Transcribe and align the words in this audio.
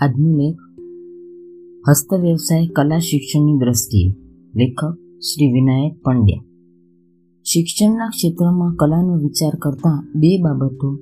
આજનો 0.00 0.36
લેખ 0.36 0.56
હસ્ત 1.88 2.14
વ્યવસાય 2.14 2.66
કલા 2.66 2.98
શિક્ષણની 2.98 3.58
દ્રષ્ટિએ 3.58 4.08
લેખક 4.56 4.94
શ્રી 5.20 5.52
વિનાયક 5.52 6.02
પંડ્યા. 6.02 6.44
શિક્ષણના 7.44 8.08
ક્ષેત્રમાં 8.08 8.74
કલાનો 8.74 9.18
વિચાર 9.18 9.52
કરતા 9.62 10.08
બે 10.14 10.42
બાબતો 10.42 10.98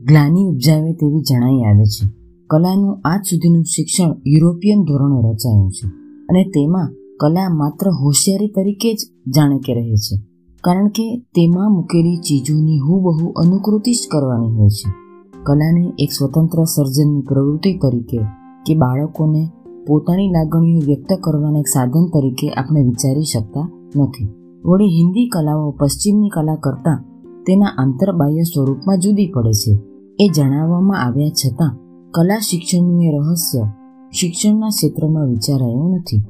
ગ્લાની 0.00 0.44
ઉપજાવે 0.44 0.92
તેવી 0.92 1.20
જણાઈ 1.20 1.62
આવે 1.62 1.84
છે. 1.84 2.12
કલાનું 2.46 3.00
આજ 3.04 3.20
સુધીનું 3.24 3.64
શિક્ષણ 3.64 4.14
યુરોપિયન 4.26 4.84
ધોરણે 4.84 5.30
રચાયું 5.30 5.70
છે 5.70 5.88
અને 6.28 6.44
તેમાં 6.44 6.92
કલા 7.20 7.48
માત્ર 7.48 7.90
હોશિયારી 7.90 8.48
તરીકે 8.48 8.94
જ 8.94 8.98
જાણે 9.36 9.58
કે 9.58 9.74
રહે 9.74 9.94
છે. 9.94 10.22
કારણ 10.64 10.88
કે 10.88 11.18
તેમાં 11.18 11.72
મૂકેલી 11.72 12.16
ચીજોની 12.16 12.78
હુબહુ 12.78 13.28
અનુકૃતિ 13.28 13.92
જ 13.92 14.08
કરવાની 14.10 14.56
હોય 14.56 14.68
છે. 14.68 15.05
કલાને 15.46 15.92
એક 15.98 16.10
સ્વતંત્ર 16.10 16.64
સર્જનની 16.64 17.20
પ્રવૃત્તિ 17.20 17.78
તરીકે 17.78 18.18
કે 18.66 18.74
બાળકોને 18.74 19.50
પોતાની 19.86 20.28
લાગણીઓ 20.28 20.78
વ્યક્ત 20.86 21.20
કરવાના 21.20 21.58
એક 21.58 21.66
સાધન 21.66 22.06
તરીકે 22.06 22.48
આપણે 22.48 22.82
વિચારી 22.82 23.22
શકતા 23.22 23.70
નથી. 23.96 24.28
વળી 24.64 24.84
હિન્દી 24.84 25.28
કલાઓ 25.28 25.70
પશ્ચિમની 25.70 26.28
કલા 26.28 26.54
કરતાં 26.54 27.04
તેના 27.46 27.66
આંતરબાહ્ય 27.66 28.42
સ્વરૂપમાં 28.42 28.98
જુદી 28.98 29.26
પડે 29.26 29.52
છે. 29.52 29.78
એ 30.20 30.28
જણાવવામાં 30.36 31.02
આવ્યા 31.02 31.28
છતાં 31.28 31.78
કલા 32.10 32.38
શિક્ષણનું 32.38 33.02
એ 33.02 33.18
રહસ્ય 33.18 33.62
શિક્ષણના 34.12 34.68
ક્ષેત્રમાં 34.68 35.26
વિચારાયું 35.26 35.90
નથી. 35.90 36.22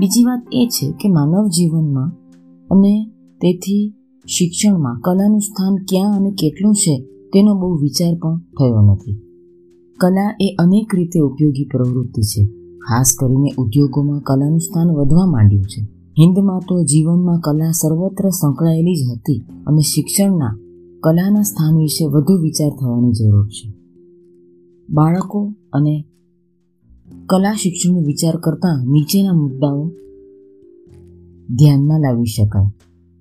બીજી 0.00 0.24
વાત 0.24 0.42
એ 0.52 0.68
છે 0.70 0.92
કે 0.92 1.08
માનવ 1.08 1.46
જીવનમાં 1.46 2.12
અને 2.70 3.10
તેથી 3.40 3.94
શિક્ષણમાં 4.26 5.00
કલાનું 5.00 5.40
સ્થાન 5.40 5.76
ક્યાં 5.76 6.16
અને 6.16 6.30
કેટલું 6.30 6.74
છે 6.74 7.06
તેનો 7.32 7.54
બહુ 7.54 7.74
વિચાર 7.74 8.14
પણ 8.14 8.38
થયો 8.38 8.80
નથી. 8.80 9.12
કલા 10.00 10.36
એ 10.40 10.56
અનેક 10.58 10.94
રીતે 10.94 11.20
ઉપયોગી 11.20 11.64
પ્રવૃત્તિ 11.64 12.22
છે. 12.22 12.46
ખાસ 12.78 13.12
કરીને 13.20 13.54
ઉદ્યોગોમાં 13.58 14.20
કલાનું 14.20 14.58
સ્થાન 14.58 14.90
વધવા 14.90 15.26
માંડ્યું 15.26 15.64
છે. 15.64 15.82
હિન્દમાં 16.18 16.60
તો 16.60 16.82
જીવનમાં 16.82 17.40
કલા 17.40 17.70
સર્વત્ર 17.70 18.28
સંકળાયેલી 18.28 18.94
જ 18.94 19.10
હતી 19.10 19.44
અને 19.66 19.80
શિક્ષણના 19.80 20.58
કલાના 21.00 21.42
સ્થાન 21.42 21.76
વિશે 21.76 22.06
વધુ 22.06 22.38
વિચાર 22.42 22.70
થવાની 22.70 23.12
જરૂર 23.12 23.48
છે. 23.48 23.72
બાળકો 24.90 25.52
અને 25.72 26.04
કલા 27.26 27.52
શિક્ષણનો 27.52 28.00
વિચાર 28.00 28.36
કરતા 28.36 28.84
નીચેના 28.86 29.32
મુદ્દાઓ 29.32 29.90
ધ્યાનમાં 31.50 32.00
લાવી 32.00 32.24
શકાય. 32.24 32.72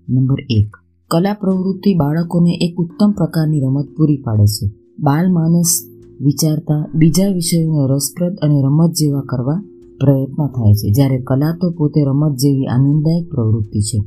નંબર 0.09 0.37
એક. 0.49 0.86
કલા 1.11 1.33
પ્રવૃત્તિ 1.33 1.93
બાળકોને 1.93 2.51
એક 2.61 2.77
ઉત્તમ 2.77 3.11
પ્રકારની 3.11 3.59
રમત 3.59 3.87
પૂરી 3.97 4.17
પાડે 4.17 4.45
છે. 4.45 4.71
બાલ 4.99 5.31
માનસ 5.31 5.83
વિચારતા 6.21 6.89
બીજા 6.95 7.27
વિષયોને 7.27 7.93
રસપ્રદ 7.93 8.35
અને 8.35 8.61
રમત 8.61 8.91
જેવા 8.91 9.21
કરવા 9.21 9.63
પ્રયત્ન 9.99 10.47
થાય 10.47 10.73
છે, 10.73 10.91
જ્યારે 10.91 11.19
કલા 11.19 11.57
તો 11.61 11.69
પોતે 11.71 12.03
રમત 12.03 12.35
જેવી 12.35 12.65
આનંદદાયક 12.65 13.29
પ્રવૃત્તિ 13.29 13.81
છે. 13.81 14.03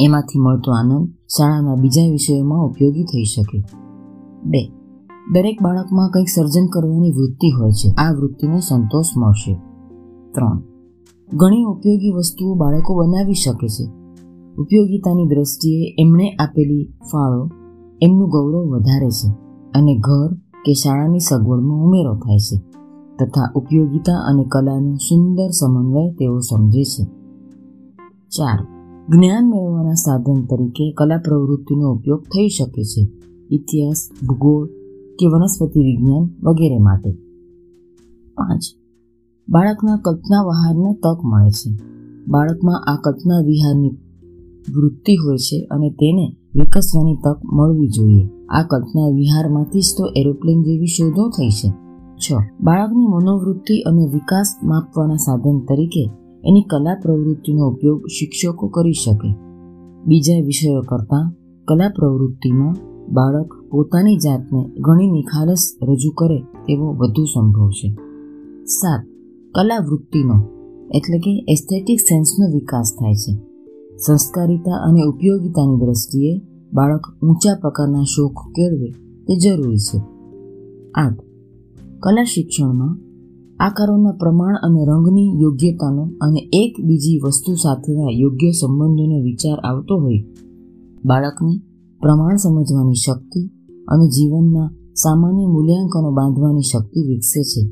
એમાંથી 0.00 0.38
મળતો 0.38 0.72
આનંદ 0.72 1.08
શાળાના 1.08 1.74
બીજા 1.74 2.10
વિષયોમાં 2.10 2.64
ઉપયોગી 2.64 3.04
થઈ 3.04 3.24
શકે. 3.24 3.62
બે. 4.44 4.68
દરેક 5.32 5.62
બાળકમાં 5.62 6.10
કંઈક 6.10 6.28
સર્જન 6.28 6.66
કરવાની 6.66 7.10
વૃત્તિ 7.10 7.50
હોય 7.50 7.70
છે. 7.70 7.92
આ 7.92 8.12
વૃત્તિને 8.12 8.60
સંતોષ 8.60 9.06
મળશે. 9.16 9.54
ત્રણ. 10.34 10.62
ઘણી 11.34 11.62
ઉપયોગી 11.62 12.10
વસ્તુઓ 12.10 12.54
બાળકો 12.54 12.94
બનાવી 12.94 13.34
શકે 13.34 13.68
છે. 13.68 14.01
ઉપયોગિતાની 14.58 15.26
દ્રષ્ટિએ 15.26 15.94
એમણે 15.98 16.30
આપેલી 16.30 16.84
ફાળો 17.12 17.50
એમનું 18.02 18.28
ગૌરવ 18.28 18.68
વધારે 18.68 19.10
છે 19.10 19.28
અને 19.74 19.98
ઘર 19.98 20.34
કે 20.34 20.72
શાળાની 20.72 21.18
સગવડમાં 21.18 21.78
ઉમેરો 21.78 22.14
થાય 22.14 22.38
છે 22.38 22.56
તથા 23.18 23.52
ઉપયોગિતા 23.54 24.24
અને 24.26 24.44
કલાનો 24.44 24.94
સુંદર 24.94 25.48
સમન્વય 25.48 26.12
તેઓ 26.12 26.38
સમજે 26.38 26.84
છે. 26.84 27.04
ચાર. 28.28 28.66
જ્ઞાન 29.08 29.50
મેળવવાના 29.50 29.94
સાધન 29.94 30.44
તરીકે 30.44 30.92
કલા 30.92 31.18
પ્રવૃત્તિનો 31.18 31.92
ઉપયોગ 31.92 32.22
થઈ 32.22 32.48
શકે 32.48 32.82
છે. 32.82 33.08
ઇતિહાસ, 33.50 34.08
ભૂગોળ 34.26 34.66
કે 35.18 35.26
વનસ્પતિ 35.26 35.80
વિજ્ઞાન 35.80 36.28
વગેરે 36.42 36.78
માટે. 36.78 37.12
પાંચ. 38.34 38.60
બાળકના 39.48 39.96
કલ્પના 39.96 40.42
વહારને 40.42 40.94
તક 40.94 41.24
મળે 41.24 41.50
છે. 41.50 41.78
બાળકમાં 42.28 42.84
આ 42.84 42.96
કલ્પના 43.04 43.40
વિહારની 43.40 43.90
વૃત્તિ 44.70 45.16
હોય 45.16 45.36
છે 45.36 45.66
અને 45.70 45.90
તેને 45.90 46.36
વિકસવાની 46.54 47.16
તક 47.16 47.40
મળવી 47.44 47.88
જોઈએ. 47.88 48.28
આ 48.48 48.62
કલ્પના 48.62 49.08
વિહારમાંથી 49.14 49.80
જ 49.80 49.84
તો 49.98 50.06
એરોપ્લેન 50.16 50.62
જેવી 50.62 50.86
શોધો 50.86 51.28
થઈ 51.28 51.48
છે. 51.48 51.72
છ. 52.16 52.32
બાળકની 52.60 53.06
મનોવૃત્તિ 53.06 53.80
અને 53.80 54.06
વિકાસ 54.12 54.54
માપવાના 54.62 55.16
સાધન 55.16 55.60
તરીકે 55.60 56.10
એની 56.44 56.62
કલા 56.62 56.94
પ્રવૃત્તિનો 57.02 57.68
ઉપયોગ 57.68 58.06
શિક્ષકો 58.06 58.68
કરી 58.68 58.92
શકે. 58.92 59.34
બીજા 60.06 60.44
વિષયો 60.44 60.80
કરતાં, 60.80 61.34
કલા 61.64 61.88
પ્રવૃત્તિમાં 61.88 62.76
બાળક 63.12 63.54
પોતાની 63.70 64.16
જાતને 64.16 64.70
ઘણી 64.80 65.10
નિખાલસ 65.10 65.76
રજૂ 65.82 66.10
કરે 66.10 66.38
તેવો 66.38 66.92
વધુ 66.92 67.24
સંભવ 67.24 67.70
છે. 67.70 67.94
સાત. 68.64 69.06
કલા 69.54 69.78
વૃત્તિનો 69.78 70.34
એટલે 70.94 71.18
કે 71.18 71.44
એસ્થેટિક 71.48 72.00
સેન્સનો 72.00 72.52
વિકાસ 72.52 72.96
થાય 73.00 73.14
છે. 73.14 73.51
સંસ્કારિતા 73.96 74.84
અને 74.84 75.02
ઉપયોગિતાની 75.02 75.80
દ્રષ્ટિએ 75.80 76.40
બાળક 76.72 77.00
ઊંચા 77.22 77.58
પ્રકારના 77.60 78.02
શોખ 78.02 78.48
કેળવે 78.48 78.90
તે 79.22 79.38
જરૂરી 79.38 79.76
છે. 79.76 79.98
આઠ. 80.94 81.20
કલા 82.00 82.24
શિક્ષણમાં 82.24 82.98
આકારોના 83.60 84.12
પ્રમાણ 84.12 84.54
અને 84.54 84.84
રંગની 84.84 85.42
યોગ્યતાનો 85.42 86.02
અને 86.20 86.50
એક 86.52 86.84
બીજી 86.84 87.20
વસ્તુ 87.24 87.54
સાથેના 87.54 88.08
યોગ્ય 88.12 88.50
સંબંધોનો 88.50 89.22
વિચાર 89.22 89.58
આવતો 89.58 90.00
હોય. 90.00 90.24
બાળકને 91.04 91.60
પ્રમાણ 92.00 92.36
સમજવાની 92.36 92.94
શક્તિ 92.94 93.50
અને 93.88 94.08
જીવનના 94.08 94.70
સામાન્ય 94.94 95.46
મૂલ્યાંકનો 95.46 96.10
બાંધવાની 96.10 96.60
શક્તિ 96.60 97.08
વિકસે 97.08 97.42
છે. 97.42 97.68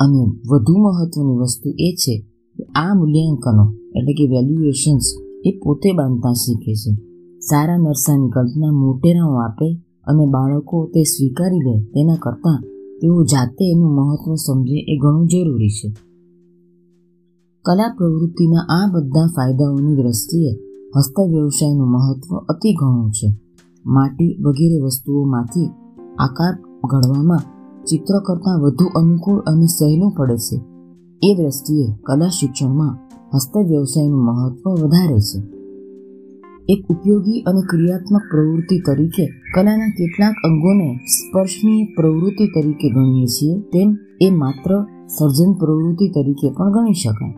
અને 0.00 0.24
વધુ 0.50 0.76
મહત્વની 0.78 1.36
વસ્તુ 1.36 1.70
એ 1.70 1.94
છે 1.98 2.18
કે 2.56 2.64
આ 2.64 2.94
મૂલ્યાંકનો 2.94 3.72
એટલે 3.96 4.12
કે 4.12 4.24
વેલ્યુએશન્સ 4.26 5.02
એ 5.44 5.60
પોતે 5.64 5.92
બાંધતા 5.92 6.32
શીખે 6.32 6.74
છે. 6.74 6.94
સારા 7.38 7.76
નરસાની 7.76 8.30
કલ્પના 8.30 8.72
મોટેરાઓ 8.72 9.34
આપે 9.34 9.80
અને 10.04 10.26
બાળકો 10.26 10.90
તે 10.94 11.02
સ્વીકારી 11.02 11.58
લે 11.58 11.84
તેના 11.84 12.14
કરતાં 12.14 12.62
તેઓ 13.02 13.24
જાતે 13.24 13.70
એનું 13.70 13.94
મહત્વ 13.94 14.34
સમજે 14.34 14.84
એ 14.88 14.98
ઘણું 14.98 15.28
જરૂરી 15.28 15.68
છે. 15.68 15.92
કલા 17.64 17.94
પ્રવૃત્તિના 17.98 18.60
આ 18.60 18.90
બધા 18.92 19.26
ફાયદાઓની 19.26 19.96
દ્રષ્ટિએ 19.96 20.50
હસ્ત 20.96 21.20
વ્યવસાયનું 21.20 21.88
મહત્વ 21.88 22.36
અતિ 22.36 22.74
ઘણું 22.74 23.10
છે. 23.10 23.36
માટી 23.86 24.36
વગેરે 24.42 24.80
વસ્તુઓમાંથી 24.80 25.70
આકાર 26.18 26.54
ઘડવામાં 26.88 27.38
ચિત્ર 27.84 28.18
કરતાં 28.18 28.60
વધુ 28.60 28.84
અનુકૂળ 28.84 29.40
અને 29.40 29.66
સહેલું 29.66 30.12
પડે 30.12 30.36
છે. 30.36 30.60
એ 31.22 31.34
દ્રષ્ટિએ 31.34 31.86
કલા 32.02 32.28
શિક્ષણમાં 32.28 33.11
હસ્ત 33.34 33.56
વ્યવસાયનું 33.56 34.24
મહત્વ 34.24 34.70
વધારે 34.70 35.20
છે. 35.20 35.38
એક 36.68 36.86
ઉપયોગી 36.90 37.40
અને 37.40 37.60
ક્રિયાત્મક 37.70 38.20
પ્રવૃત્તિ 38.20 38.78
તરીકે 38.86 39.26
કલાના 39.26 39.88
કેટલાક 39.88 40.34
અંગોને 40.44 40.96
સ્પર્શનીય 40.96 41.84
પ્રવૃત્તિ 41.84 42.46
તરીકે 42.46 42.90
ગણીએ 42.90 43.26
છીએ, 43.26 43.60
તેમ 43.60 43.96
એ 44.20 44.30
માત્ર 44.30 44.84
સર્જન 45.08 45.52
પ્રવૃત્તિ 45.52 46.08
તરીકે 46.08 46.50
પણ 46.50 46.72
ગણી 46.72 46.92
શકાય. 46.92 47.34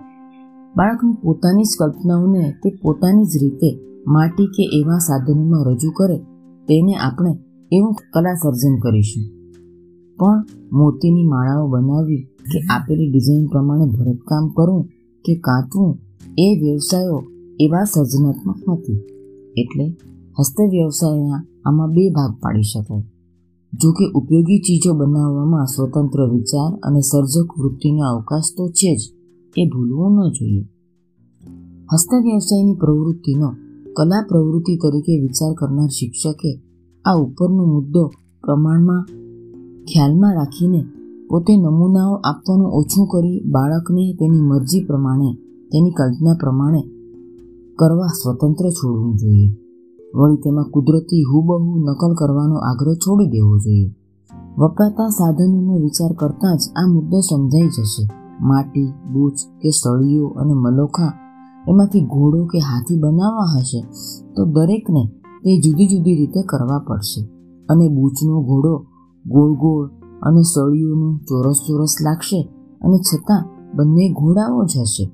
બાળકની 0.77 1.13
પોતાની 1.23 1.63
જ 1.63 1.67
કલ્પનાઓને 1.79 2.51
તે 2.51 2.71
પોતાની 2.83 3.25
જ 3.25 3.43
રીતે 3.43 3.81
માટી 4.07 4.47
કે 4.47 4.79
એવા 4.79 4.99
સાધનોમાં 4.99 5.65
રજૂ 5.65 5.91
કરે, 5.91 6.19
તેને 6.69 6.95
આપણે 6.95 7.39
એવું 7.73 7.95
કલા 8.13 8.35
સર્જન 8.35 8.79
કરીશું. 8.79 9.25
પણ 10.17 10.45
મોતીની 10.73 11.25
માળાઓ 11.25 11.67
બનાવવી 11.69 12.17
કે 12.23 12.59
આપેલી 12.71 13.11
ડિઝાઇન 13.11 13.47
પ્રમાણે 13.47 13.85
ભરતકામ 13.85 14.49
કરવું 14.49 14.89
કે 15.25 15.35
કાંતવું 15.35 15.99
એ 16.39 16.59
વ્યવસાયો 16.61 17.23
એવા 17.61 17.85
સર્જનાત્મક 17.85 18.57
નથી. 18.69 19.01
એટલે 19.57 19.97
હસ્ત 20.39 20.61
વ્યવસાયના 20.71 21.45
આમાં 21.65 21.91
બે 21.91 22.11
ભાગ 22.11 22.33
પાડી 22.41 22.63
શકાય. 22.63 23.03
જો 23.73 23.93
કે 23.93 24.05
ઉપયોગી 24.15 24.59
ચીજો 24.59 24.93
બનાવવામાં 24.95 25.67
સ્વતંત્ર 25.67 26.31
વિચાર 26.31 26.71
અને 26.83 27.01
સર્જક 27.01 27.59
વૃત્તિનો 27.59 28.03
અવકાશ 28.05 28.51
તો 28.57 28.69
છે 28.69 28.97
જ, 28.97 29.01
એ 29.57 29.67
ભૂલવું 29.67 30.13
ન 30.13 30.31
જોઈએ. 30.31 30.65
હસ્ત 31.93 32.09
વ્યવસાયની 32.23 32.75
પ્રવૃત્તિનો 32.75 33.49
કલા 33.97 34.27
પ્રવૃત્તિ 34.29 34.77
તરીકે 34.77 35.21
વિચાર 35.21 35.55
કરનાર 35.55 35.89
શિક્ષકે 35.89 36.61
આ 37.05 37.15
ઉપરનો 37.15 37.65
મુદ્દો 37.65 38.11
પ્રમાણમાં 38.43 39.05
ખ્યાલમાં 39.85 40.35
રાખીને 40.35 40.85
પોતે 41.31 41.57
નમૂનાઓ 41.57 42.15
આપવાનું 42.15 42.67
ઓછું 42.67 43.07
કરી 43.07 43.41
બાળકને 43.41 44.13
તેની 44.13 44.41
મરજી 44.41 44.85
પ્રમાણે, 44.85 45.35
તેની 45.73 45.91
કલ્પના 45.91 46.35
પ્રમાણે 46.41 46.83
કરવા 47.77 48.07
સ્વતંત્ર 48.07 48.71
છોડવું 48.71 49.17
જોઈએ. 49.17 49.57
વળી 50.15 50.37
તેમાં 50.37 50.65
કુદરતી 50.65 51.23
હુબહુ 51.23 51.79
નકલ 51.79 52.15
કરવાનો 52.15 52.55
આગ્રહ 52.55 52.95
છોડી 52.95 53.27
દેવો 53.27 53.59
જોઈએ. 53.59 53.95
વપરાતા 54.59 55.09
સાધનોનો 55.09 55.77
વિચાર 55.77 56.13
કરતાં 56.13 56.57
જ 56.57 56.61
આ 56.77 56.87
મુદ્દો 56.87 57.21
સમજાઈ 57.21 57.69
જશે. 57.69 58.09
માટી, 58.41 58.93
બૂચ 59.13 59.33
કે 59.63 59.71
સળીઓ 59.71 60.27
અને 60.27 60.53
મલોખા 60.55 61.13
એમાંથી 61.69 62.01
ઘોડો 62.01 62.47
કે 62.47 62.59
હાથી 62.59 63.01
બનાવવા 63.01 63.59
હશે 63.59 63.81
તો 64.37 64.45
દરેકને 64.45 65.07
તે 65.45 65.61
જુદી 65.61 65.87
જુદી 65.87 66.17
રીતે 66.17 66.43
કરવા 66.43 66.79
પડશે. 66.79 67.29
અને 67.69 67.89
બૂચનો 67.89 68.43
ઘોડો 68.43 68.87
ગોળ 69.27 69.53
ગોળ 69.53 70.04
અને 70.25 70.43
સળીઓનું 70.43 71.19
ચોરસ 71.19 71.57
ચોરસ 71.69 71.95
લાગશે 72.03 72.49
અને 72.83 72.99
છતાં 72.99 73.49
બંને 73.77 74.13
ઘોડાઓ 74.13 74.65
જ 74.65 74.79
હશે 74.81 75.11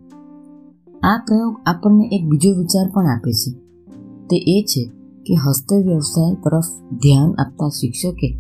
આ 1.03 1.25
પ્રયોગ 1.29 1.57
આપણને 1.67 2.09
એક 2.13 2.29
બીજો 2.29 2.59
વિચાર 2.59 2.91
પણ 2.95 3.07
આપે 3.07 3.33
છે. 3.33 3.51
તે 4.31 4.37
એ 4.37 4.63
છે 4.63 4.85
કે 5.27 5.35
હસ્ત 5.35 5.73
વ્યવસાય 5.73 6.35
તરફ 6.35 6.65
ધ્યાન 7.03 7.31
આપતા 7.33 7.69
શિક્ષકે 7.69 8.39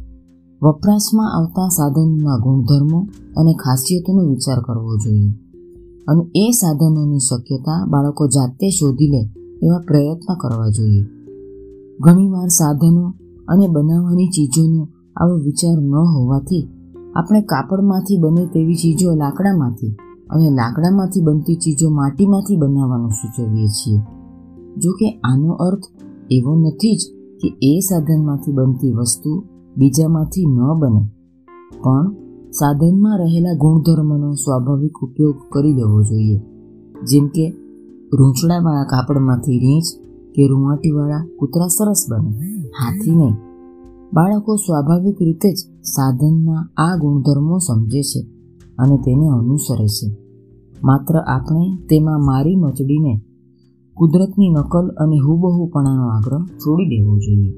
વપરાશમાં 0.62 1.36
આવતા 1.36 1.68
સાધનોના 1.68 2.36
ગુણધર્મો 2.36 3.08
અને 3.36 3.54
ખાસિયતોનો 3.54 4.28
વિચાર 4.28 4.60
કરવો 4.60 4.96
જોઈએ 4.96 5.30
અને 6.08 6.22
એ 6.34 6.50
સાધનોની 6.50 7.18
શક્યતા 7.18 7.86
બાળકો 7.88 8.26
જાતે 8.26 8.70
શોધી 8.70 9.08
લે 9.08 9.30
એવા 9.62 9.78
પ્રયત્ન 9.78 10.34
કરવા 10.34 10.68
જોઈએ. 10.68 11.02
ઘણીવાર 12.00 12.48
સાધનો 12.48 13.14
અને 13.48 13.68
બનાવવાની 13.68 14.26
ચીજોનો 14.26 14.88
આવો 15.20 15.34
વિચાર 15.36 15.78
ન 15.78 15.94
હોવાથી 15.94 16.64
આપણે 17.16 17.40
કાપડમાંથી 17.42 18.18
બને 18.18 18.46
તેવી 18.46 18.74
ચીજો 18.74 19.14
લાકડામાંથી 19.14 19.96
અને 20.30 20.50
લાકડામાંથી 20.50 21.20
બનતી 21.20 21.54
ચીજો 21.54 21.90
માટીમાંથી 21.90 22.56
બનાવવાનું 22.56 23.10
સૂચવીએ 23.10 23.68
છીએ. 23.68 24.00
જો 24.78 24.90
કે 24.90 25.08
આનો 25.24 25.50
અર્થ 25.52 25.86
એવો 26.30 26.52
નથી 26.54 26.96
જ 26.96 27.02
કે 27.40 27.48
એ 27.62 27.72
સાધનમાંથી 27.78 28.52
બનતી 28.52 28.92
વસ્તુ 28.92 29.30
બીજામાંથી 29.76 30.46
ન 30.46 30.58
બને, 30.80 31.02
પણ 31.82 32.06
સાધનમાં 32.50 33.18
રહેલા 33.18 33.54
ગુણધર્મનો 33.54 34.32
સ્વાભાવિક 34.34 34.96
ઉપયોગ 35.02 35.36
કરી 35.52 35.72
લેવો 35.72 36.02
જોઈએ. 36.02 36.38
જેમ 37.06 37.26
કે 37.26 37.46
રૂંચડાવાળા 38.12 38.84
કાપડમાંથી 38.84 39.58
રીંચ 39.58 39.86
કે 40.34 40.46
રૂંવાટીવાળા 40.46 41.26
કૂતરા 41.38 41.66
સરસ 41.66 42.02
બને, 42.10 42.30
હાથી 42.80 43.14
નહીં. 43.14 43.49
બાળકો 44.12 44.56
સ્વાભાવિક 44.56 45.16
રીતે 45.22 45.52
જ 45.52 45.56
સાધનના 45.82 46.68
આ 46.76 46.96
ગુણધર્મો 46.96 47.58
સમજે 47.58 48.02
છે 48.02 48.20
અને 48.78 48.96
તેને 48.96 49.26
અનુસરે 49.28 49.86
છે. 49.86 50.16
માત્ર 50.84 51.16
આપણે 51.16 51.76
તેમાં 51.76 52.24
મારી 52.24 52.56
મચડીને 52.56 53.20
કુદરતની 53.96 54.50
નકલ 54.50 54.88
અને 54.88 55.18
હુબહુપણાનો 55.18 56.08
આગ્રહ 56.08 56.46
છોડી 56.46 56.86
દેવો 56.86 57.18
જોઈએ. 57.18 57.52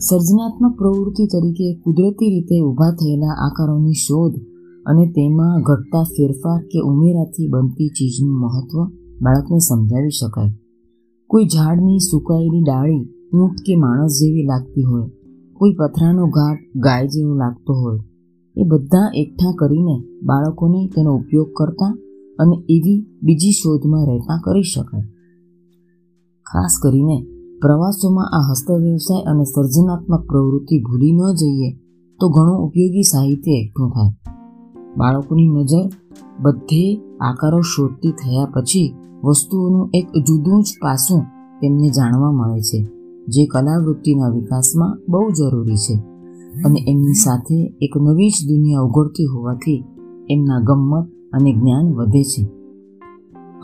સર્જનાત્મક 0.00 0.78
પ્રવૃત્તિ 0.78 1.26
તરીકે 1.26 1.74
કુદરતી 1.74 2.28
રીતે 2.28 2.60
ઊભા 2.60 2.90
થયેલા 2.90 3.36
આકારોની 3.46 3.92
શોધ 3.92 4.34
અને 4.86 5.06
તેમાં 5.06 5.62
ઘટતા 5.62 6.02
ફેરફાર 6.02 6.60
કે 6.62 6.80
ઉમેરાથી 6.80 7.48
બનતી 7.48 7.88
ચીજનું 7.88 8.38
મહત્વ 8.38 8.84
બાળકને 9.22 9.58
સમજાવી 9.58 10.10
શકાય. 10.10 10.52
કોઈ 11.26 11.44
ઝાડની 11.44 11.98
સુકાયેલી 11.98 12.62
ડાળી, 12.62 13.08
ઊંટ 13.32 13.54
કે 13.66 13.76
માણસ 13.76 14.12
જેવી 14.20 14.42
લાગતી 14.42 14.82
હોય 14.82 15.19
કોઈ 15.60 15.72
પથરાનો 15.72 16.26
ઘાટ 16.26 16.58
ગાય 16.76 17.06
જેવો 17.06 17.34
લાગતો 17.34 17.74
હોય. 17.74 17.98
એ 18.56 18.64
બધા 18.64 19.12
એકઠા 19.14 19.54
કરીને 19.58 20.02
બાળકોને 20.22 20.86
તેનો 20.86 21.16
ઉપયોગ 21.16 21.52
કરતા 21.56 21.98
અને 22.38 22.56
એવી 22.68 23.06
બીજી 23.22 23.50
શોધમાં 23.50 24.06
રહેતા 24.06 24.40
કરી 24.44 24.62
શકાય. 24.62 25.00
ખાસ 26.42 26.78
કરીને 26.82 27.26
પ્રવાસોમાં 27.62 28.30
આ 28.30 28.50
હસ્ત 28.50 28.70
વ્યવસાય 28.70 29.22
અને 29.22 29.44
સર્જનાત્મક 29.44 30.26
પ્રવૃત્તિ 30.26 30.82
ભૂલી 30.82 31.12
ન 31.12 31.34
જઈએ 31.34 31.72
તો 32.20 32.28
ઘણું 32.28 32.58
ઉપયોગી 32.58 33.02
સાહિત્ય 33.02 33.52
એકઠું 33.52 33.90
થાય. 33.90 34.32
બાળકોની 34.96 35.46
નજર 35.46 35.90
બધે 36.42 37.00
આકારો 37.20 37.60
શોધતી 37.60 38.12
થયા 38.12 38.44
પછી 38.44 38.94
વસ્તુઓનું 39.24 39.90
એક 39.94 40.06
જુદું 40.18 40.62
જ 40.62 40.66
પાસું 40.82 41.22
તેમને 41.60 41.88
જાણવા 41.88 42.30
મળે 42.30 42.60
છે. 42.60 42.99
જે 43.28 43.46
કલાવૃત્તિના 43.46 44.28
વિકાસમાં 44.28 44.98
બહુ 45.08 45.30
જરૂરી 45.30 45.76
છે 45.76 45.94
અને 46.64 46.84
એમની 46.88 47.12
સાથે 47.12 47.74
એક 47.80 47.96
નવી 47.96 48.28
જ 48.28 48.48
દુનિયા 48.48 48.80
ઉઘડતી 48.80 49.24
હોવાથી 49.24 49.84
એમના 50.30 50.60
ગમ્મત 50.60 51.06
અને 51.32 51.52
જ્ઞાન 51.52 51.94
વધે 51.94 52.22
છે. 52.22 52.48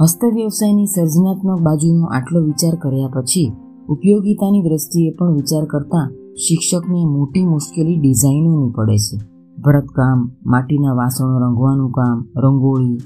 હસ્ત 0.03 0.25
વ્યવસાયની 0.35 0.87
સર્જનાત્મક 0.87 1.61
બાજુનો 1.61 2.07
આટલો 2.07 2.45
વિચાર 2.45 2.75
કર્યા 2.75 3.09
પછી 3.09 3.53
ઉપયોગિતાની 3.89 4.63
દ્રષ્ટિએ 4.63 5.11
પણ 5.11 5.35
વિચાર 5.35 5.65
કરતા 5.65 6.11
શિક્ષકને 6.35 7.05
મોટી 7.05 7.47
મુશ્કેલી 7.47 7.97
ડિઝાઇનોની 7.97 8.71
પડે 8.71 8.97
છે. 8.97 9.21
ભરતકામ, 9.63 10.31
માટીના 10.47 10.93
વાસણો 10.93 11.39
રંગવાનું 11.39 11.91
કામ, 11.91 12.41
રંગોળી 12.41 12.97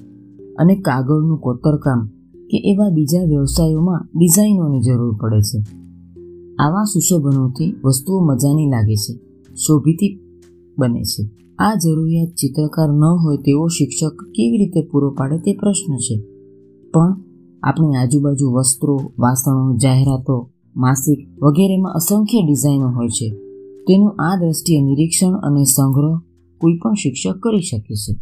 અને 0.59 0.77
કાગળનું 0.77 1.39
કોતરકામ 1.39 2.07
કે 2.35 2.73
એવા 2.73 2.91
બીજા 2.91 3.25
વ્યવસાયોમાં 3.25 4.09
ડિઝાઇનોની 4.19 4.81
જરૂર 4.81 5.17
પડે 5.17 5.41
છે. 5.41 5.80
આવા 6.61 6.85
સુશોભનોથી 6.85 7.75
વસ્તુઓ 7.85 8.25
મજાની 8.25 8.67
લાગે 8.67 8.95
છે, 8.95 9.15
શોભિતી 9.55 10.21
બને 10.79 11.03
છે. 11.03 11.31
આ 11.59 11.75
જરૂરિયાત 11.75 12.29
ચિત્રકાર 12.29 12.89
ન 12.89 13.05
હોય 13.05 13.37
તેવો 13.37 13.67
શિક્ષક 13.67 14.25
કેવી 14.25 14.59
રીતે 14.59 14.83
પૂરો 14.83 15.11
પાડે 15.11 15.39
તે 15.39 15.53
પ્રશ્ન 15.53 15.97
છે. 15.97 16.21
પણ 16.91 17.17
આપણી 17.63 17.97
આજુબાજુ 17.97 18.51
વસ્ત્રો, 18.51 19.13
વાસણો, 19.19 19.77
જાહેરાતો, 19.77 20.51
માસિક 20.77 21.43
વગેરેમાં 21.43 21.93
અસંખ્ય 21.93 22.43
ડિઝાઇનો 22.47 22.89
હોય 22.89 23.09
છે. 23.09 23.31
તેનું 23.89 24.17
આ 24.19 24.37
દ્રષ્ટિએ 24.37 24.81
નિરીક્ષણ 24.81 25.33
અને 25.33 25.65
સંગ્રહ 25.65 26.19
કોઈ 26.61 26.79
પણ 26.79 26.93
શિક્ષક 26.95 27.39
કરી 27.39 27.61
શકે 27.61 27.95
છે. 27.95 28.15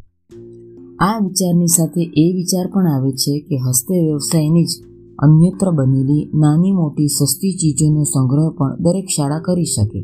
આ 1.00 1.19
વિચારની 1.25 1.67
સાથે 1.67 2.00
એ 2.00 2.32
વિચાર 2.32 2.67
પણ 2.67 2.87
આવે 2.87 3.12
છે 3.12 3.41
કે 3.41 3.56
હસ્ત 3.56 3.91
વ્યવસાયની 3.91 4.64
જ 4.64 4.88
અન્યત્ર 5.19 5.70
બનેલી 5.70 6.31
નાની 6.35 6.73
મોટી 6.73 7.06
સસ્તી 7.06 7.53
ચીજોનો 7.53 8.03
સંગ્રહ 8.03 8.50
પણ 8.50 8.76
દરેક 8.81 9.06
શાળા 9.17 9.38
કરી 9.38 9.65
શકે. 9.65 10.00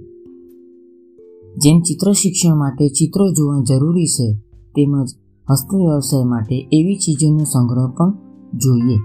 જેમ 1.56 1.80
ચિત્ર 1.80 2.12
શિક્ષણ 2.12 2.56
માટે 2.56 2.88
ચિત્રો 2.88 3.30
જોવા 3.32 3.64
જરૂરી 3.68 4.06
છે, 4.06 4.34
તેમજ 4.74 5.08
હસ્ત 5.50 5.74
વ્યવસાય 5.74 6.24
માટે 6.24 6.68
એવી 6.72 6.94
ચીજોનો 6.94 7.44
સંગ્રહ 7.44 7.90
પણ 7.90 8.12
જોઈએ. 8.58 8.96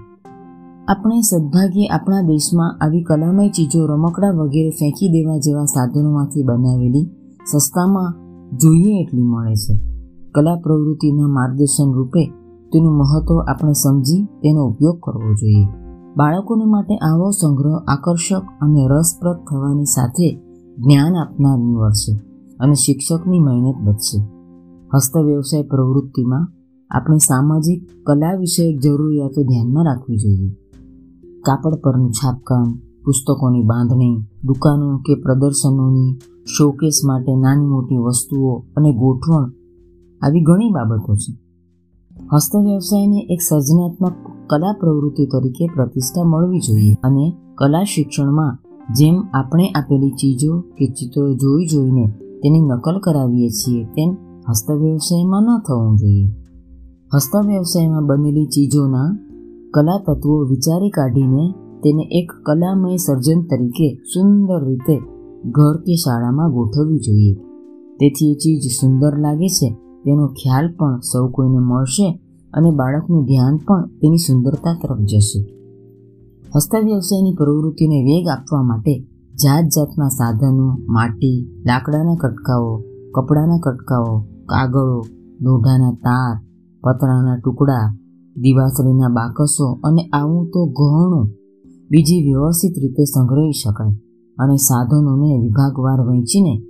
આપણે 0.88 1.20
સદભાગ્યે 1.20 1.86
આપણા 1.86 2.22
દેશમાં 2.22 2.78
આવી 2.78 3.02
કલામય 3.02 3.48
ચીજો 3.48 3.86
રમકડા 3.86 4.30
વગેરે 4.30 4.70
ફેંકી 4.70 5.08
દેવા 5.08 5.38
જેવા 5.38 5.64
સાધનોમાંથી 5.64 6.42
બનાવેલી 6.42 7.10
સસ્તામાં 7.52 8.14
જોઈએ 8.58 9.02
એટલી 9.02 9.22
મળે 9.22 9.54
છે. 9.54 9.74
કલા 10.34 10.56
પ્રવૃત્તિના 10.56 11.26
માર્ગદર્શન 11.26 11.92
રૂપે 11.92 12.24
તેનું 12.72 12.92
મહત્વ 12.92 13.38
આપણે 13.38 13.72
સમજી 13.72 14.24
તેનો 14.24 14.66
ઉપયોગ 14.66 14.98
કરવો 15.00 15.34
જોઈએ. 15.34 15.79
બાળકોને 16.16 16.64
માટે 16.64 16.96
આવો 16.96 17.30
સંગ્રહ, 17.30 17.76
આકર્ષક 17.88 18.42
અને 18.60 18.88
રસપ્રદ 18.88 19.36
થવાની 19.50 19.84
સાથે 19.84 20.38
જ્ઞાન 20.78 21.16
આપનાર 21.16 21.58
નીવડશે 21.58 22.12
અને 22.60 22.74
શિક્ષકની 22.74 23.38
મહેનત 23.38 23.76
બચશે 23.84 24.18
હસ્ત 24.94 25.16
વ્યવસાય 25.16 25.62
પ્રવૃત્તિમાં 25.62 26.48
આપણે 26.90 27.16
સામાજિક 27.16 27.88
કલા 28.06 28.34
વિષયક 28.34 28.80
જરૂરિયાતો 28.80 29.42
ધ્યાનમાં 29.42 29.84
રાખવી 29.84 30.16
જોઈએ. 30.16 30.50
કાપડ 31.40 31.74
પરનું 31.74 32.10
છાપકામ, 32.10 32.76
પુસ્તકોની 33.04 33.62
બાંધણી, 33.62 34.16
દુકાનો 34.44 34.98
કે 34.98 35.14
પ્રદર્શનોની 35.14 36.18
શોકેસ 36.58 37.00
માટે 37.04 37.36
નાની 37.36 37.66
મોટી 37.66 37.96
વસ્તુઓ 37.96 38.58
અને 38.76 38.92
ગોઠવણ, 38.92 39.52
આવી 40.22 40.40
ઘણી 40.40 40.70
બાબતો 40.70 41.14
છે. 41.14 41.32
હસ્ત 42.34 42.56
વ્યવસાયને 42.56 43.26
એક 43.30 43.40
સર્જનાત્મક 43.40 44.39
કલા 44.50 44.72
પ્રવૃત્તિ 44.72 45.26
તરીકે 45.26 45.66
પ્રતિષ્ઠા 45.74 46.24
મળવી 46.24 46.58
જોઈએ. 46.58 46.94
અને 47.02 47.36
કલા 47.54 47.84
શિક્ષણમાં 47.84 48.58
જેમ 48.94 49.16
આપણે 49.34 49.68
આપેલી 49.68 50.10
ચીજો 50.10 50.60
કે 50.60 50.86
ચિત્રો 50.86 51.32
જોઈ 51.32 51.66
જોઈને 51.66 52.06
તેની 52.42 52.60
નકલ 52.60 52.98
કરાવીએ 52.98 53.48
છીએ, 53.48 53.84
તેમ 53.84 54.16
હસ્ત 54.48 54.70
વ્યવસાયમાં 54.70 55.42
ન 55.42 55.58
થવું 55.58 55.96
જોઈએ. 55.96 56.28
હસ્ત 57.14 57.36
વ્યવસાયમાં 57.46 58.06
બનેલી 58.06 58.44
ચીજોના 58.44 59.18
કલા 59.74 59.98
તત્વો 59.98 60.44
વિચારી 60.44 60.90
કાઢીને 60.90 61.52
તેને 61.82 62.02
એક 62.02 62.32
કલામય 62.46 62.96
સર્જન 62.96 63.40
તરીકે 63.42 63.94
સુંદર 63.94 64.68
રીતે 64.68 64.96
ઘર 65.44 65.76
કે 65.76 65.94
શાળામાં 65.94 66.50
ગોઠવવી 66.50 66.98
જોઈએ. 66.98 67.34
તેથી 68.00 68.32
એ 68.32 68.34
ચીજ 68.34 68.60
સુંદર 68.80 69.18
લાગે 69.18 69.48
છે, 69.48 69.68
તેનો 70.04 70.26
ખ્યાલ 70.26 70.72
પણ 70.72 70.98
સૌ 70.98 71.28
કોઈને 71.28 71.58
મળશે 71.58 72.20
અને 72.54 72.70
બાળકનું 72.70 73.24
ધ્યાન 73.24 73.56
પણ 73.56 73.86
તેની 73.86 74.16
સુંદરતા 74.16 74.78
તરફ 74.82 74.98
જશે. 74.98 75.40
હસ્ત 76.56 76.76
વ્યવસાયની 76.84 77.34
પ્રવૃત્તિને 77.36 78.02
વેગ 78.02 78.28
આપવા 78.28 78.62
માટે 78.62 79.06
જાત 79.34 79.64
જાતના 79.64 80.08
સાધનો, 80.08 80.78
માટી, 80.88 81.62
લાકડાના 81.66 82.14
કટકાઓ, 82.14 82.82
કપડાના 83.14 83.58
કટકાઓ, 83.58 84.18
કાગળો, 84.46 85.00
દોઢાના 85.40 85.92
તાર, 85.92 86.36
પતરાના 86.84 87.36
ટુકડા, 87.36 87.96
દિવાસળીના 88.36 89.08
બાકસો 89.08 89.80
અને 89.84 90.02
આવું 90.12 90.46
તો 90.48 90.66
ઘણું. 90.66 91.28
બીજી 91.90 92.22
વ્યવસ્થિત 92.22 92.78
રીતે 92.78 93.04
સંગ્રહી 93.04 93.52
શકાય 93.52 93.92
અને 94.38 94.56
સાધનોને 94.56 95.38
વિભાગવાર 95.38 96.00
વહેંચીને 96.00 96.62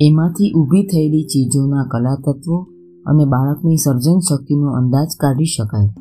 એમાંથી 0.00 0.52
ઊભી 0.52 0.82
થયેલી 0.82 1.22
ચીજોના 1.22 1.84
કલા 1.84 2.14
અને 3.06 3.24
બાળકની 3.24 3.76
સર્જન 3.76 4.18
શક્તિનો 4.18 4.72
અંદાજ 4.72 5.08
કાઢી 5.20 5.44
શકાય. 5.44 5.94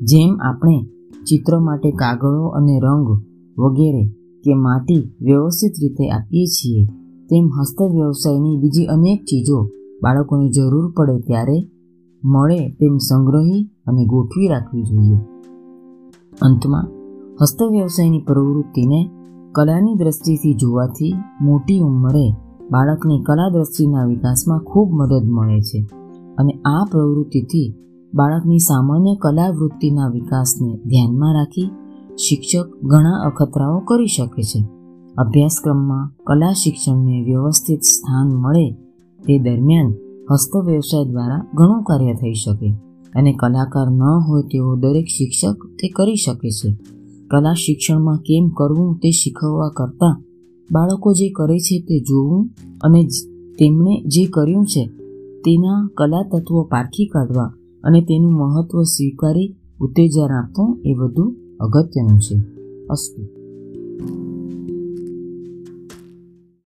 જેમ 0.00 0.36
આપણે 0.40 0.86
ચિત્ર 1.26 1.58
માટે 1.58 1.90
કાગળો 1.90 2.46
અને 2.46 2.80
રંગ 2.80 3.08
વગેરે 3.58 4.04
કે 4.44 4.54
માટી 4.54 5.14
વ્યવસ્થિત 5.20 5.72
રીતે 5.80 6.10
આપીએ 6.10 6.46
છીએ, 6.46 6.84
તેમ 7.30 7.44
હસ્ત 7.60 7.82
વ્યવસાયની 7.82 8.56
બીજી 8.56 8.86
અનેક 8.86 9.24
ચીજો 9.24 9.68
બાળકોને 10.02 10.48
જરૂર 10.48 10.92
પડે 10.96 11.20
ત્યારે 11.20 11.68
મળે 12.24 12.70
તેમ 12.70 12.96
સંગ્રહી 12.96 13.70
અને 13.86 14.06
ગોઠવી 14.06 14.48
રાખવી 14.48 14.82
જોઈએ. 14.82 15.16
અંતમાં 16.42 16.86
હસ્ત 17.42 17.62
વ્યવસાયની 17.62 18.24
પ્રવૃત્તિને 18.26 19.10
કલાની 19.52 19.94
દ્રષ્ટિથી 19.94 20.54
જોવાથી 20.54 21.14
મોટી 21.40 21.80
ઉંમરે 21.80 22.32
બાળકની 22.70 23.22
કલા 23.22 23.48
દ્રષ્ટિના 23.48 24.04
વિકાસમાં 24.04 24.58
ખૂબ 24.58 24.90
મદદ 24.92 25.24
મળે 25.28 25.60
છે. 25.60 26.01
અને 26.38 26.52
આ 26.52 26.88
પ્રવૃત્તિથી 26.90 27.74
બાળકની 28.14 28.58
સામાન્ય 28.58 29.14
કલા 29.14 29.50
વૃત્તિના 29.50 30.08
વિકાસને 30.08 30.76
ધ્યાનમાં 30.76 31.34
રાખી 31.34 31.70
શિક્ષક 32.16 32.86
ઘણા 32.86 33.22
અખતરાઓ 33.26 33.78
કરી 33.78 34.06
શકે 34.06 34.42
છે. 34.42 34.64
અભ્યાસક્રમમાં 35.18 36.12
કલા 36.26 36.52
શિક્ષણને 36.52 37.22
વ્યવસ્થિત 37.22 37.80
સ્થાન 37.80 38.28
મળે 38.34 38.72
તે 39.26 39.38
દરમિયાન 39.38 39.94
હસ્ત 40.30 40.56
વ્યવસાય 40.56 41.04
દ્વારા 41.04 41.46
ઘણું 41.54 41.82
કાર્ય 41.82 42.14
થઈ 42.14 42.32
શકે 42.32 42.70
અને 43.14 43.32
કલાકાર 43.32 43.90
ન 43.90 44.02
હોય 44.02 44.42
તેવો 44.42 44.76
દરેક 44.76 45.06
શિક્ષક 45.06 45.66
તે 45.66 45.88
કરી 45.88 46.16
શકે 46.16 46.50
છે. 46.50 46.78
કલા 47.30 47.52
શિક્ષણમાં 47.52 48.16
કેમ 48.16 48.48
કરવું 48.48 48.98
તે 48.98 49.10
શીખવવા 49.10 49.68
કરતાં 49.76 50.22
બાળકો 50.72 51.12
જે 51.12 51.30
કરે 51.30 51.58
છે 51.58 51.80
તે 51.80 52.00
જોવું 52.00 52.48
અને 52.82 53.04
તેમણે 53.58 54.02
જે 54.06 54.24
કર્યું 54.24 54.66
છે 54.66 55.01
તેના 55.44 55.90
કલા 55.96 56.22
તત્વો 56.22 56.64
પારખી 56.64 57.06
કાઢવા 57.06 57.54
અને 57.84 58.00
તેનું 58.00 58.32
મહત્વ 58.32 58.82
સ્વીકારી 58.82 59.56
ઉત્તેજન 59.80 60.32
આપવું 60.32 60.80
એ 60.84 60.94
વધુ 60.94 61.34
અગત્યનું 61.60 62.18
છે. 62.18 62.36
અસ્તુ. 62.86 63.22